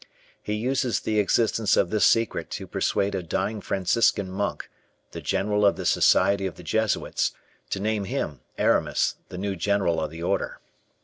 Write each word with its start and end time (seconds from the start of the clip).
He 0.41 0.55
uses 0.55 0.99
the 0.99 1.19
existence 1.19 1.77
of 1.77 1.91
this 1.91 2.07
secret 2.07 2.49
to 2.57 2.65
persuade 2.65 3.13
a 3.13 3.21
dying 3.21 3.61
Franciscan 3.61 4.31
monk, 4.31 4.67
the 5.11 5.21
general 5.21 5.63
of 5.63 5.75
the 5.75 5.85
society 5.85 6.47
of 6.47 6.55
the 6.55 6.63
Jesuits, 6.63 7.33
to 7.69 7.79
name 7.79 8.05
him, 8.05 8.39
Aramis, 8.57 9.17
the 9.29 9.37
new 9.37 9.55
general 9.55 10.01
of 10.01 10.09
the 10.09 10.23
order. 10.23 10.59